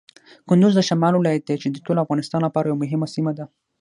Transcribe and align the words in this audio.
کندز 0.49 0.73
د 0.75 0.81
شمال 0.89 1.13
ولایت 1.15 1.43
دی 1.47 1.55
چې 1.61 1.67
د 1.71 1.77
ټول 1.85 1.97
افغانستان 2.03 2.41
لپاره 2.43 2.67
یوه 2.67 2.81
مهمه 2.83 3.07
سیمه 3.15 3.31
ده. 3.37 3.45